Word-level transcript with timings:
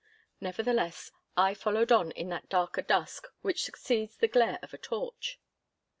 Nevertheless, 0.39 1.11
I 1.37 1.53
followed 1.53 1.91
on 1.91 2.09
in 2.09 2.29
that 2.29 2.49
darker 2.49 2.81
dusk 2.81 3.27
which 3.41 3.63
succeeds 3.63 4.15
the 4.17 4.27
glare 4.27 4.57
of 4.63 4.73
a 4.73 4.79
torch. 4.79 5.37